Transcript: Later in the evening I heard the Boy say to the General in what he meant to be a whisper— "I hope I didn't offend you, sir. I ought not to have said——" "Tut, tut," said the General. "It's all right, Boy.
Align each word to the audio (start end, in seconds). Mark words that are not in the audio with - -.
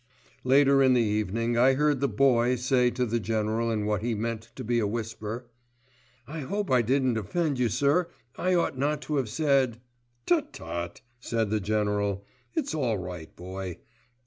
Later 0.43 0.81
in 0.81 0.95
the 0.95 1.01
evening 1.01 1.59
I 1.59 1.73
heard 1.73 1.99
the 1.99 2.07
Boy 2.07 2.55
say 2.55 2.89
to 2.89 3.05
the 3.05 3.19
General 3.19 3.69
in 3.69 3.85
what 3.85 4.01
he 4.01 4.15
meant 4.15 4.49
to 4.55 4.63
be 4.63 4.79
a 4.79 4.87
whisper— 4.87 5.45
"I 6.27 6.39
hope 6.39 6.71
I 6.71 6.81
didn't 6.81 7.19
offend 7.19 7.59
you, 7.59 7.69
sir. 7.69 8.09
I 8.35 8.55
ought 8.55 8.75
not 8.79 9.03
to 9.03 9.17
have 9.17 9.29
said——" 9.29 9.79
"Tut, 10.25 10.53
tut," 10.53 11.01
said 11.19 11.51
the 11.51 11.59
General. 11.59 12.25
"It's 12.55 12.73
all 12.73 12.97
right, 12.97 13.35
Boy. 13.35 13.77